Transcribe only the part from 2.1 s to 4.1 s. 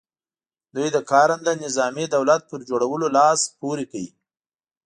دولت پر جوړولو لاس پ ورې کړ.